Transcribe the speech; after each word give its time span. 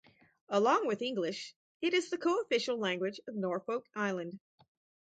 Along 0.49 0.87
with 0.87 1.03
English, 1.03 1.53
it 1.79 1.93
is 1.93 2.09
the 2.09 2.17
co-official 2.17 2.75
language 2.75 3.19
of 3.27 3.35
Norfolk 3.35 3.85
Island. 3.95 4.39